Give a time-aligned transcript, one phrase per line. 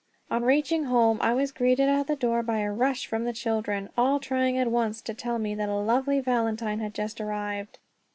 [0.31, 3.89] On reaching home I was greeted at the door by a rush from the children,
[3.95, 7.77] all trying at once to tell me that a lovely valentine had just arrived.